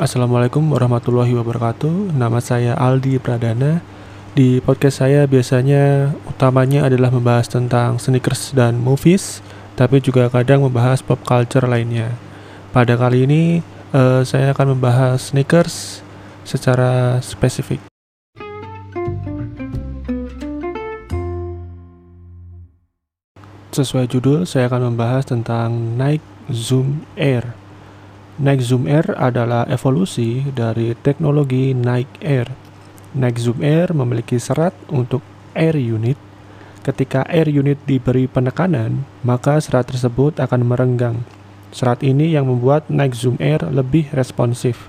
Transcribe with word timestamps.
Assalamualaikum 0.00 0.72
warahmatullahi 0.72 1.36
wabarakatuh. 1.36 2.16
Nama 2.16 2.40
saya 2.40 2.72
Aldi 2.80 3.20
Pradana. 3.20 3.84
Di 4.32 4.56
podcast 4.64 5.04
saya 5.04 5.28
biasanya 5.28 6.16
utamanya 6.24 6.88
adalah 6.88 7.12
membahas 7.12 7.44
tentang 7.52 8.00
sneakers 8.00 8.56
dan 8.56 8.80
movies, 8.80 9.44
tapi 9.76 10.00
juga 10.00 10.32
kadang 10.32 10.64
membahas 10.64 11.04
pop 11.04 11.20
culture 11.28 11.68
lainnya. 11.68 12.16
Pada 12.72 12.96
kali 12.96 13.28
ini 13.28 13.60
uh, 13.92 14.24
saya 14.24 14.56
akan 14.56 14.80
membahas 14.80 15.28
sneakers 15.28 16.00
secara 16.48 17.20
spesifik. 17.20 17.84
Sesuai 23.76 24.08
judul, 24.08 24.48
saya 24.48 24.72
akan 24.72 24.96
membahas 24.96 25.28
tentang 25.28 26.00
Nike 26.00 26.24
Zoom 26.48 27.04
Air. 27.20 27.60
Nike 28.40 28.64
Zoom 28.64 28.88
Air 28.88 29.12
adalah 29.20 29.68
evolusi 29.68 30.40
dari 30.56 30.96
teknologi 30.96 31.76
Nike 31.76 32.16
Air. 32.24 32.48
Nike 33.12 33.44
Zoom 33.44 33.60
Air 33.60 33.92
memiliki 33.92 34.40
serat 34.40 34.72
untuk 34.88 35.20
air 35.52 35.76
unit. 35.76 36.16
Ketika 36.80 37.28
air 37.28 37.52
unit 37.52 37.76
diberi 37.84 38.24
penekanan, 38.24 39.04
maka 39.20 39.60
serat 39.60 39.92
tersebut 39.92 40.40
akan 40.40 40.64
merenggang. 40.64 41.28
Serat 41.76 42.00
ini 42.00 42.32
yang 42.32 42.48
membuat 42.48 42.88
Nike 42.88 43.20
Zoom 43.20 43.36
Air 43.36 43.68
lebih 43.68 44.08
responsif. 44.16 44.88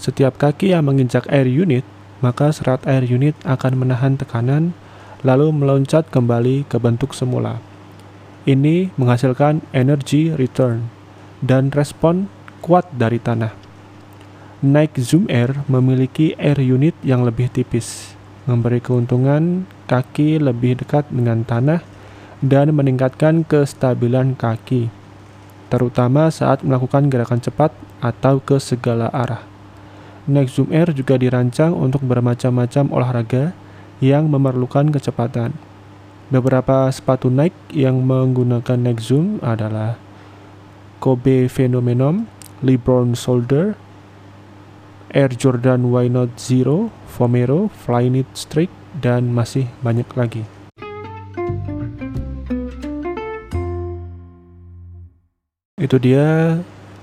Setiap 0.00 0.40
kaki 0.40 0.72
yang 0.72 0.88
menginjak 0.88 1.28
air 1.28 1.44
unit, 1.44 1.84
maka 2.24 2.56
serat 2.56 2.88
air 2.88 3.04
unit 3.04 3.36
akan 3.44 3.84
menahan 3.84 4.16
tekanan, 4.16 4.72
lalu 5.20 5.52
meloncat 5.52 6.08
kembali 6.08 6.64
ke 6.64 6.80
bentuk 6.80 7.12
semula. 7.12 7.60
Ini 8.48 8.96
menghasilkan 8.96 9.60
energy 9.76 10.32
return 10.32 10.88
dan 11.44 11.68
respon 11.68 12.32
kuat 12.62 12.88
dari 12.94 13.22
tanah. 13.22 13.54
Nike 14.58 14.98
Zoom 14.98 15.30
Air 15.30 15.62
memiliki 15.70 16.34
air 16.34 16.58
unit 16.58 16.98
yang 17.06 17.22
lebih 17.22 17.46
tipis, 17.46 18.18
memberi 18.42 18.82
keuntungan 18.82 19.70
kaki 19.86 20.42
lebih 20.42 20.82
dekat 20.82 21.06
dengan 21.14 21.46
tanah 21.46 21.78
dan 22.42 22.74
meningkatkan 22.74 23.46
kestabilan 23.46 24.34
kaki, 24.34 24.90
terutama 25.70 26.30
saat 26.30 26.66
melakukan 26.66 27.06
gerakan 27.06 27.38
cepat 27.38 27.70
atau 28.02 28.42
ke 28.42 28.58
segala 28.58 29.10
arah. 29.14 29.46
Nike 30.28 30.52
Zoom 30.52 30.68
Air 30.74 30.92
juga 30.92 31.16
dirancang 31.16 31.72
untuk 31.72 32.04
bermacam-macam 32.04 32.84
olahraga 32.92 33.56
yang 33.98 34.28
memerlukan 34.28 34.92
kecepatan. 34.92 35.56
Beberapa 36.28 36.92
sepatu 36.92 37.32
Nike 37.32 37.56
yang 37.72 38.04
menggunakan 38.04 38.76
Nike 38.76 39.00
Zoom 39.00 39.40
adalah 39.40 39.96
Kobe 41.00 41.48
Phenomenon, 41.48 42.28
LeBron 42.62 43.14
Soldier, 43.14 43.78
Air 45.14 45.32
Jordan 45.32 45.88
Why 45.88 46.12
Not 46.12 46.36
Zero, 46.36 46.92
Vomero, 47.16 47.72
Flyknit 47.72 48.28
Streak, 48.34 48.68
dan 48.98 49.32
masih 49.32 49.70
banyak 49.80 50.08
lagi. 50.18 50.44
Itu 55.78 55.96
dia 56.02 56.58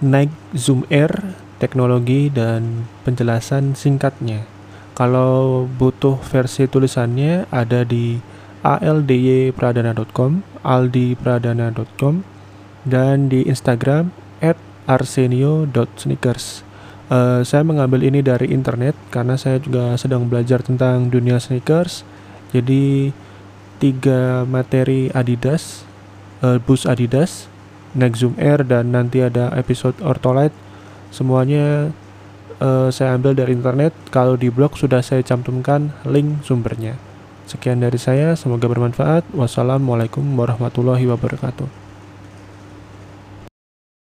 Nike 0.00 0.32
Zoom 0.54 0.86
Air, 0.88 1.12
teknologi 1.60 2.32
dan 2.32 2.88
penjelasan 3.04 3.76
singkatnya. 3.76 4.46
Kalau 4.96 5.66
butuh 5.66 6.16
versi 6.22 6.70
tulisannya 6.70 7.50
ada 7.50 7.84
di 7.84 8.22
aldypradana.com, 8.62 10.44
aldipradana.com, 10.64 12.14
dan 12.88 13.28
di 13.28 13.44
Instagram 13.44 14.12
arsenio.sneakers. 14.90 16.66
Uh, 17.10 17.42
saya 17.46 17.62
mengambil 17.62 18.02
ini 18.02 18.22
dari 18.22 18.50
internet 18.50 18.98
karena 19.14 19.38
saya 19.38 19.62
juga 19.62 19.94
sedang 19.94 20.26
belajar 20.26 20.66
tentang 20.66 21.06
dunia 21.06 21.38
sneakers. 21.38 22.02
Jadi 22.50 23.14
tiga 23.78 24.42
materi 24.42 25.10
Adidas, 25.14 25.86
uh, 26.42 26.58
boost 26.58 26.90
Adidas, 26.90 27.46
Next 27.94 28.22
Zoom 28.22 28.34
Air 28.38 28.66
dan 28.66 28.90
nanti 28.90 29.22
ada 29.22 29.50
episode 29.54 29.98
Ortolite. 30.02 30.54
Semuanya 31.10 31.90
uh, 32.62 32.90
saya 32.94 33.18
ambil 33.18 33.34
dari 33.34 33.54
internet. 33.54 33.94
Kalau 34.14 34.38
di 34.38 34.50
blog 34.50 34.78
sudah 34.78 35.02
saya 35.02 35.22
cantumkan 35.22 35.94
link 36.06 36.46
sumbernya. 36.46 36.94
Sekian 37.50 37.82
dari 37.82 37.98
saya, 37.98 38.38
semoga 38.38 38.70
bermanfaat. 38.70 39.26
Wassalamualaikum 39.34 40.22
warahmatullahi 40.38 41.02
wabarakatuh. 41.10 41.89